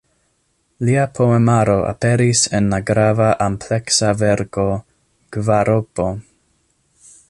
[0.87, 4.69] Lia poemaro aperis en la grava ampleksa verko
[5.37, 6.13] "Kvaropo".